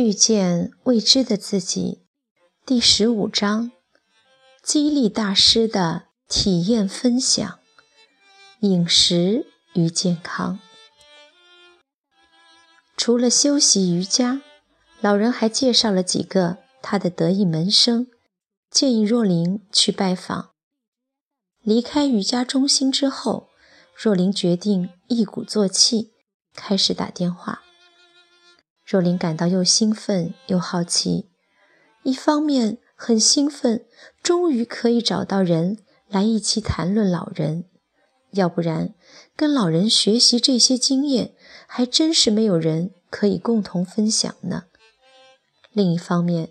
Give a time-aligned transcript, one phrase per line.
[0.00, 2.00] 遇见未知的自己，
[2.64, 3.70] 第十五章：
[4.62, 7.58] 激励大师的体验分享。
[8.60, 10.58] 饮食与健康。
[12.96, 14.40] 除了修习瑜伽，
[15.00, 18.06] 老人还介绍了几个他的得意门生，
[18.70, 20.50] 建议若琳去拜访。
[21.62, 23.50] 离开瑜伽中心之后，
[23.94, 26.12] 若琳决定一鼓作气，
[26.54, 27.62] 开始打电话。
[28.90, 31.30] 若琳感到又兴奋又好奇，
[32.02, 33.86] 一方面很兴奋，
[34.20, 37.66] 终于可以找到人来一起谈论老人，
[38.32, 38.92] 要不然
[39.36, 41.34] 跟老人学习这些经验，
[41.68, 44.64] 还真是没有人可以共同分享呢。
[45.70, 46.48] 另一方面，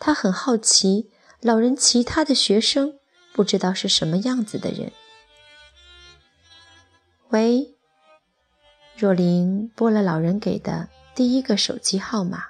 [0.00, 1.10] 他很好奇
[1.42, 2.98] 老人其他的学生
[3.34, 4.90] 不知道是什么样子的人。
[7.28, 7.74] 喂，
[8.96, 10.88] 若琳拨了老人给的。
[11.14, 12.48] 第一个手机号码，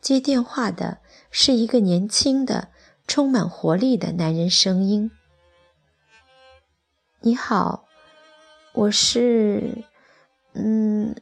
[0.00, 0.98] 接电话的
[1.30, 2.68] 是一个年轻的、
[3.06, 5.10] 充满活力的男人声音。
[7.20, 7.86] 你好，
[8.72, 9.84] 我是……
[10.54, 11.14] 嗯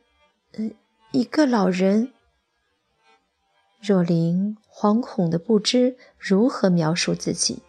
[0.53, 0.75] 嗯，
[1.11, 2.13] 一个老人。
[3.81, 7.65] 若琳惶恐的不知如何描述自己。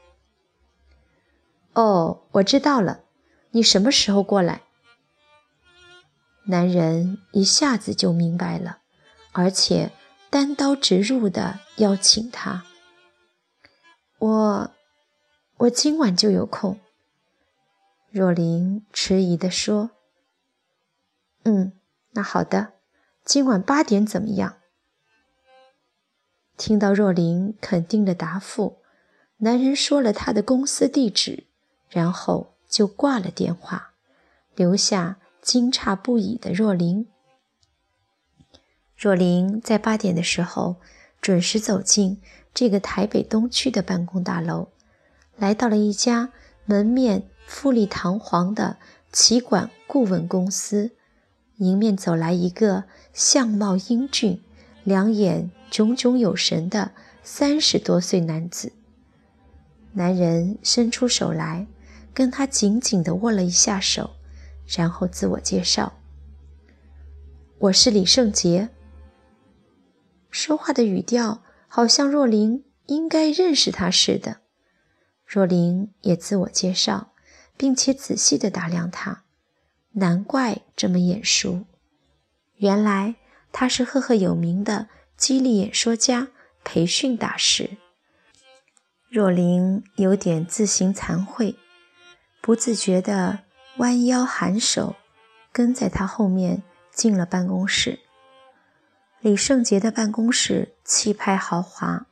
[1.73, 3.01] 哦，我知道了，
[3.49, 4.61] 你什么时候过来？
[6.47, 8.79] 男人一下子就明白了，
[9.31, 9.91] 而且
[10.29, 12.63] 单刀直入地邀请他
[14.19, 14.71] ：“我，
[15.57, 16.79] 我今晚就有空。”
[18.11, 19.89] 若琳迟疑地说
[21.45, 21.73] ：“嗯，
[22.11, 22.73] 那好的，
[23.23, 24.57] 今晚八点怎么样？”
[26.57, 28.81] 听到若琳肯定的答复，
[29.37, 31.47] 男人说了他的公司地址，
[31.89, 33.93] 然后就挂了电话，
[34.53, 35.17] 留下。
[35.45, 37.05] 惊诧不已的若琳，
[38.97, 40.77] 若琳在八点的时候
[41.21, 42.19] 准时走进
[42.51, 44.69] 这个台北东区的办公大楼，
[45.37, 46.31] 来到了一家
[46.65, 48.77] 门面富丽堂皇的
[49.11, 50.93] 企管顾问公司。
[51.57, 54.41] 迎面走来一个相貌英俊、
[54.83, 56.91] 两眼炯炯有神的
[57.23, 58.73] 三十多岁男子。
[59.93, 61.67] 男人伸出手来，
[62.15, 64.15] 跟他紧紧地握了一下手。
[64.67, 65.93] 然后自我介绍
[67.59, 68.69] ：“我是李圣杰。”
[70.31, 74.41] 说话的语调好像若琳应该认识他似的。
[75.25, 77.13] 若琳也自我介绍，
[77.55, 79.23] 并且仔细地打量他，
[79.93, 81.65] 难怪这么眼熟。
[82.55, 83.15] 原来
[83.51, 86.29] 他是赫赫有名的激励演说家、
[86.63, 87.77] 培训大师。
[89.09, 91.55] 若琳有点自行惭愧，
[92.41, 93.44] 不自觉地。
[93.77, 94.95] 弯腰颔首，
[95.51, 97.99] 跟在他后面进了办公室。
[99.19, 102.05] 李圣杰的办公室气派豪华，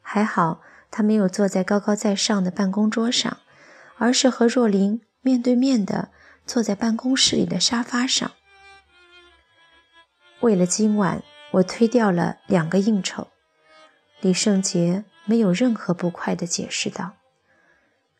[0.00, 0.60] 还好
[0.92, 3.38] 他没有坐在高高在上的办公桌上，
[3.96, 6.10] 而是和若琳面对面的
[6.46, 8.30] 坐在办公室里的沙发上。
[10.40, 13.26] 为了今晚，我推掉了两个应酬。
[14.20, 17.14] 李圣杰没有任何不快的解释道：“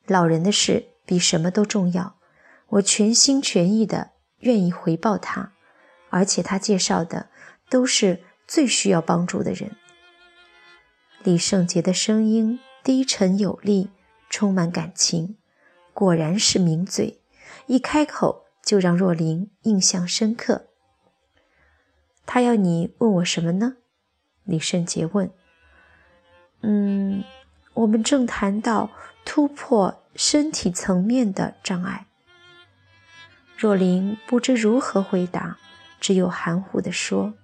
[0.06, 2.16] 老人的事比什么都重要。”
[2.68, 5.52] 我全心全意的愿意回报他，
[6.10, 7.30] 而且他介绍的
[7.70, 9.76] 都是最需要帮助的人。
[11.22, 13.90] 李圣杰的声音低沉有力，
[14.28, 15.36] 充满感情，
[15.92, 17.20] 果然是名嘴，
[17.66, 20.66] 一开口就让若琳印象深刻。
[22.26, 23.78] 他要你问我什么呢？
[24.44, 25.30] 李圣杰问。
[26.60, 27.24] 嗯，
[27.72, 28.90] 我们正谈到
[29.24, 32.07] 突破身体层面的障碍。
[33.58, 35.58] 若琳不知如何回答，
[35.98, 37.34] 只有含糊地说：“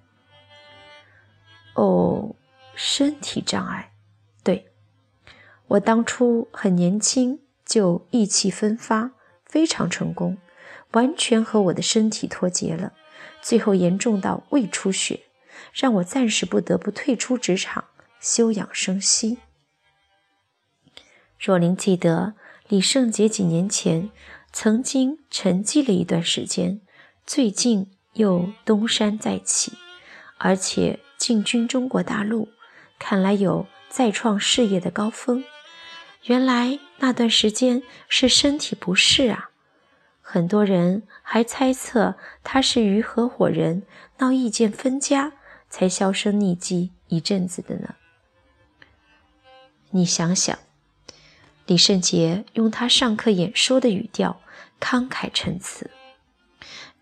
[1.75, 2.37] 哦，
[2.77, 3.91] 身体障碍。
[4.45, 4.71] 对，
[5.67, 9.11] 我当初很年轻就意气风发，
[9.45, 10.39] 非常成功，
[10.93, 12.93] 完全和我的身体脱节了，
[13.43, 15.25] 最后严重到胃出血，
[15.73, 17.87] 让我暂时不得不退出职场，
[18.21, 19.39] 休养生息。”
[21.41, 22.35] 若琳记得
[22.69, 24.13] 李圣杰几年前。
[24.57, 26.81] 曾经沉寂了一段时间，
[27.27, 29.73] 最近又东山再起，
[30.39, 32.49] 而且进军中国大陆，
[32.97, 35.43] 看来有再创事业的高峰。
[36.23, 39.51] 原来那段时间是身体不适啊，
[40.23, 42.15] 很多人还猜测
[42.45, 43.83] 他是与合伙人
[44.19, 45.33] 闹意见分家，
[45.69, 47.97] 才销声匿迹一阵子的呢。
[49.91, 50.57] 你想想，
[51.67, 54.41] 李圣杰用他上课演说的语调。
[54.81, 55.91] 慷慨陈词，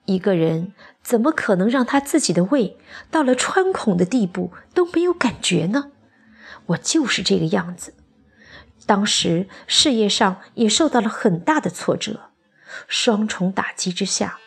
[0.05, 0.73] 一个人
[1.03, 2.76] 怎么可能让他自己的胃
[3.11, 5.91] 到了穿孔的地步都没有感觉呢？
[6.67, 7.94] 我就是这个样子。
[8.87, 12.31] 当时事业上也受到了很大的挫折，
[12.87, 14.38] 双重打击之下，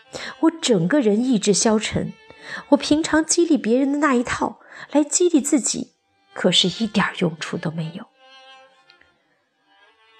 [0.41, 2.13] 我整个人意志消沉。
[2.69, 4.61] 我平常激励别人的那一套
[4.91, 5.91] 来激励自己，
[6.33, 8.06] 可是一点用处都没有。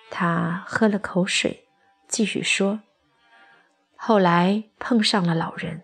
[0.10, 1.66] 他喝了口水，
[2.08, 2.82] 继续说
[3.96, 5.84] ：“后来碰上了老人，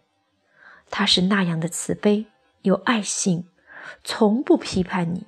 [0.90, 2.26] 他是那样的慈悲
[2.62, 3.48] 有爱心，
[4.04, 5.28] 从不批判你。”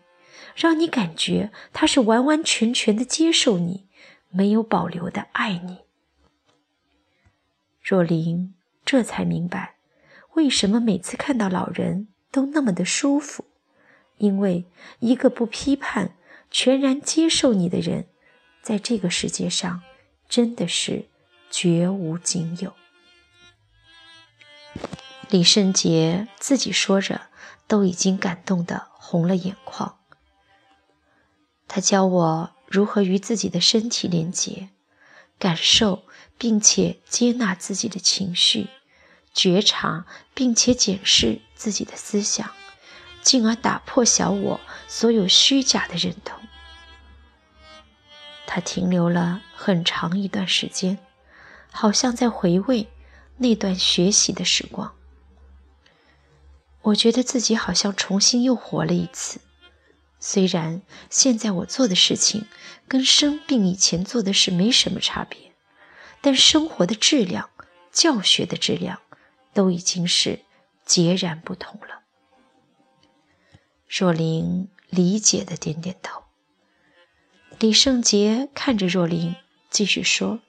[0.55, 3.87] 让你感觉他是完完全全的接受你，
[4.29, 5.79] 没有保留的爱你。
[7.81, 8.53] 若琳
[8.85, 9.77] 这才明白，
[10.33, 13.45] 为什么每次看到老人都那么的舒服，
[14.17, 14.65] 因为
[14.99, 16.15] 一个不批判、
[16.51, 18.07] 全然接受你的人，
[18.63, 19.83] 在这个世界上
[20.27, 21.09] 真的是
[21.51, 22.73] 绝无仅有。
[25.29, 27.27] 李圣杰自己说着，
[27.67, 29.99] 都已经感动的红了眼眶。
[31.67, 34.69] 他教我如何与自己的身体连结，
[35.37, 36.03] 感受
[36.37, 38.69] 并且接纳自己的情绪，
[39.33, 42.51] 觉察并且检视自己的思想，
[43.21, 46.39] 进而打破小我所有虚假的认同。
[48.45, 50.99] 他停留了很长一段时间，
[51.71, 52.87] 好像在回味
[53.37, 54.93] 那段学习的时光。
[56.81, 59.39] 我觉得自己好像重新又活了一次。
[60.19, 62.47] 虽然现在我做的事情
[62.87, 65.53] 跟生病以前做的事没什么差别，
[66.21, 67.49] 但生活的质量、
[67.91, 68.99] 教学的质量
[69.53, 70.41] 都已经是
[70.85, 72.01] 截然不同了。
[73.87, 76.22] 若琳理解的点点头。
[77.59, 79.35] 李圣杰看着若琳，
[79.69, 80.39] 继续说：“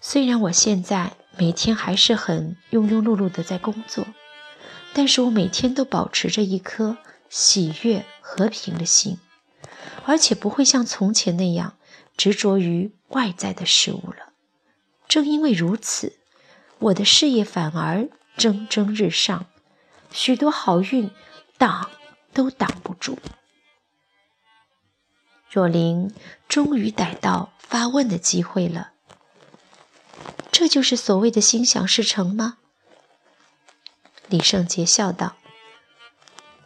[0.00, 4.06] 虽然我现在每天还是很庸庸碌碌的在工作，
[4.92, 6.98] 但是我每天都保持着一颗。”
[7.30, 9.18] 喜悦和平的心，
[10.06, 11.76] 而且不会像从前那样
[12.16, 14.32] 执着于外在的事物了。
[15.06, 16.14] 正因为如此，
[16.78, 18.08] 我的事业反而
[18.38, 19.44] 蒸蒸日上，
[20.10, 21.10] 许多好运
[21.58, 21.90] 挡
[22.32, 23.18] 都挡不住。
[25.50, 26.12] 若琳
[26.48, 28.92] 终于逮到发问的机会了，
[30.52, 32.58] 这就是所谓的心想事成吗？
[34.28, 35.36] 李圣杰笑道。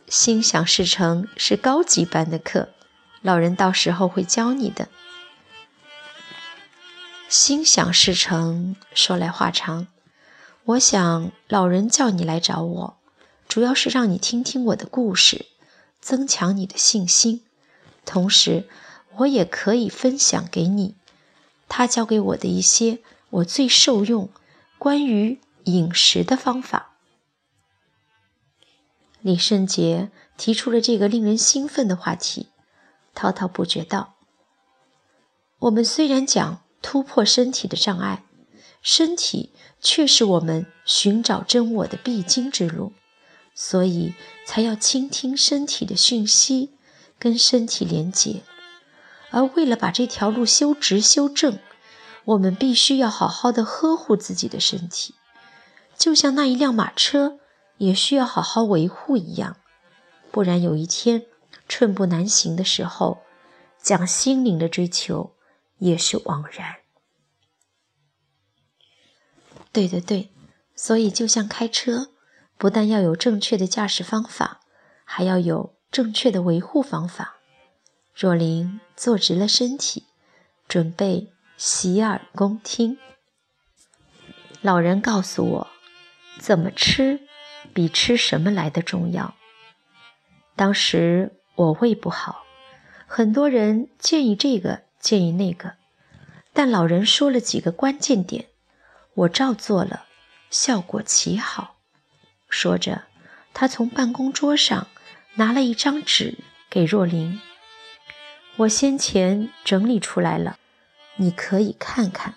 [0.09, 2.71] 心想事成是高级班的课，
[3.23, 4.89] 老人到时候会教你的。
[7.29, 9.87] 心想事成说来话长，
[10.65, 12.99] 我想老人叫你来找我，
[13.49, 15.47] 主要是让你听听我的故事，
[16.01, 17.43] 增强你的信心，
[18.05, 18.69] 同时
[19.19, 20.95] 我也可以分享给你
[21.69, 22.99] 他教给我的一些
[23.31, 24.29] 我最受用
[24.79, 26.97] 关于饮食的方法。
[29.21, 32.49] 李圣杰提出了这个令人兴奋的话题，
[33.15, 34.15] 滔滔不绝道
[35.61, 38.25] ：“我们虽然讲突破身体的障碍，
[38.83, 42.93] 身体却是我们寻找真我的必经之路，
[43.55, 46.73] 所以才要倾听身体的讯息，
[47.23, 48.43] 跟身体连结。
[49.31, 51.59] 而为了把这条路修直修正，
[52.25, 55.15] 我们必须要好好的呵护自己的身体，
[55.97, 57.39] 就像那一辆马车。”
[57.79, 59.57] 也需要好好维护一样，
[60.31, 61.27] 不然有一天
[61.69, 63.25] 寸步难行的时候，
[63.83, 65.35] 讲心灵的追求
[65.79, 66.77] 也是枉然。
[69.73, 70.33] 对对对，
[70.77, 72.13] 所以就像开车，
[72.57, 74.61] 不但要有正确的驾驶方法，
[75.05, 77.37] 还要有正确的维护方法。
[78.13, 80.07] 若琳坐直了身体，
[80.67, 82.99] 准备洗耳恭听。
[84.61, 85.69] 老人告诉我
[86.41, 87.21] 怎么吃。
[87.75, 89.35] 比吃什么来的重要。
[90.57, 92.43] 当时我胃不好，
[93.07, 95.75] 很多人建议这个建议那个，
[96.53, 98.47] 但老人说了几个关键点，
[99.15, 100.05] 我照做了，
[100.51, 101.77] 效果奇好。
[102.51, 103.05] 说着，
[103.55, 104.89] 他从办公桌上
[105.35, 107.41] 拿了一张纸给若琳，
[108.57, 110.59] 我先前整理出来了，
[111.17, 112.35] 你可以看看。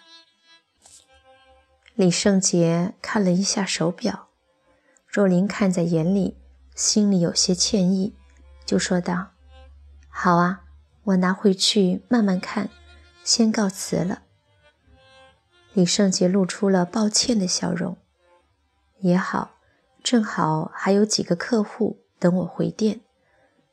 [1.93, 4.29] 李圣杰看了一下手表。
[5.07, 6.37] 若琳看在眼里，
[6.73, 8.13] 心里有些歉意，
[8.65, 9.31] 就说道
[10.07, 10.63] ：“好啊，
[11.03, 12.69] 我拿回去慢慢看，
[13.23, 14.23] 先告辞了。”
[15.73, 17.97] 李圣杰露出了抱歉的笑容。
[18.99, 19.57] 也好，
[20.01, 23.01] 正好还有几个客户等我回电，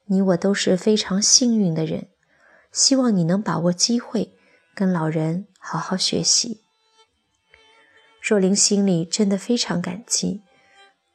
[0.05, 2.09] 你我都是非常幸运的人，
[2.71, 4.35] 希望你能把握机会，
[4.75, 6.61] 跟老人好好学习。
[8.21, 10.43] 若琳心里真的非常感激，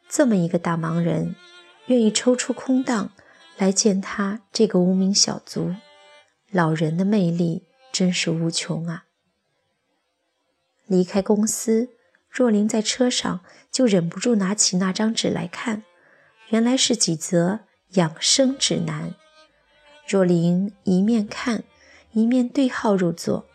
[0.10, 1.36] 这么一个大忙人，
[1.86, 3.12] 愿意抽出空档
[3.56, 5.76] 来见他这个无名小卒。
[6.50, 9.06] 老人的魅力真是无穷啊！
[10.88, 11.90] 离开公司，
[12.32, 13.42] 若琳在车上
[13.72, 15.84] 就忍不住拿起那张纸来看，
[16.50, 17.62] 原来是几则
[17.94, 19.14] 养生指南。
[20.08, 21.64] 若琳一面看，
[22.12, 23.46] 一面对号入座，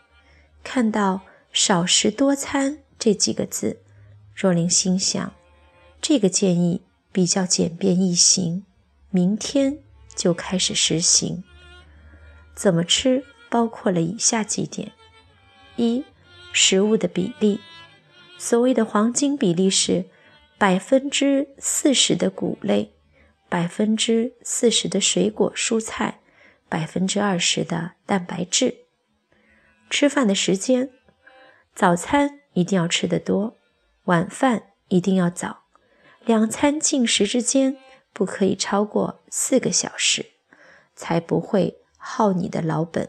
[0.63, 1.23] 看到
[1.53, 2.79] “少食多餐”。
[2.99, 3.81] 这几个字，
[4.33, 5.33] 若琳心想，
[6.01, 8.65] 这个建议比较简便易行，
[9.11, 9.79] 明天
[10.15, 11.43] 就开始实行。
[12.55, 14.93] 怎么吃，包括了以下几点：
[15.75, 16.05] 一、
[16.53, 17.59] 食物的比例，
[18.39, 20.05] 所谓的黄金比例是
[20.59, 22.95] 百分之四十的谷类，
[23.49, 26.21] 百分之四十的水果蔬菜，
[26.69, 28.85] 百分之二十的蛋白质。
[29.91, 30.91] 吃饭的时间，
[31.75, 32.41] 早餐。
[32.55, 33.57] 一定要吃得多，
[34.05, 35.63] 晚饭一定要早，
[36.27, 37.79] 两餐进食之间
[38.13, 40.33] 不可以超过四个小时，
[40.95, 43.09] 才不会耗你的老本。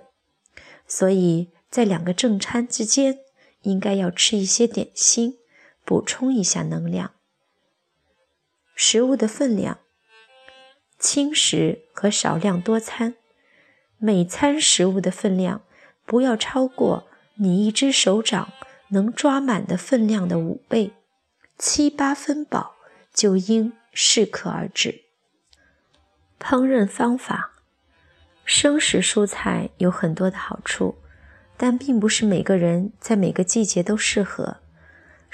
[0.87, 3.19] 所以在两个正餐之间，
[3.63, 5.39] 应该要吃一些点心，
[5.83, 7.11] 补充一下能量。
[8.75, 9.79] 食物的分量，
[10.99, 13.15] 轻食和少量多餐，
[13.97, 15.61] 每餐食物的分量
[16.05, 18.53] 不要超过你一只手掌。
[18.89, 20.91] 能抓满的分量的五倍，
[21.57, 22.75] 七八分饱
[23.11, 25.01] 就应适可而止。
[26.39, 27.53] 烹饪方法：
[28.45, 30.95] 生食蔬菜有很多的好处，
[31.57, 34.57] 但并不是每个人在每个季节都适合。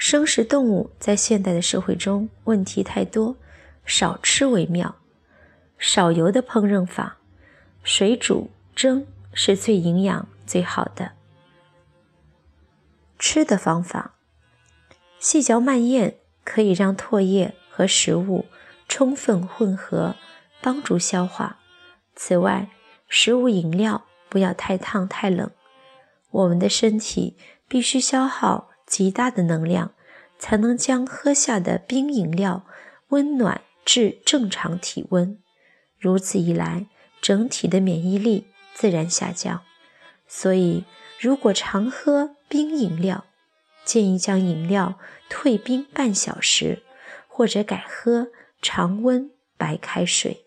[0.00, 3.36] 生食动物在现代的社会中问题太多，
[3.84, 4.96] 少吃为妙。
[5.76, 7.18] 少油的烹饪法，
[7.82, 11.12] 水煮、蒸是最营养最好的。
[13.18, 14.14] 吃的方法，
[15.18, 18.46] 细嚼慢咽可以让唾液和食物
[18.88, 20.16] 充分混合，
[20.62, 21.58] 帮助消化。
[22.16, 22.70] 此外，
[23.06, 25.50] 食物饮料不要太烫太冷。
[26.30, 27.36] 我们的身体
[27.68, 29.94] 必须消耗极大的能量，
[30.36, 32.66] 才能将喝下的冰饮料
[33.10, 35.38] 温暖至正常体温。
[35.96, 36.88] 如此一来，
[37.22, 39.62] 整体的免疫力自然下降。
[40.26, 40.84] 所以，
[41.20, 43.24] 如果常喝冰饮料，
[43.84, 46.82] 建议将饮料退冰半小时，
[47.28, 48.28] 或者改喝
[48.60, 50.46] 常温白开水。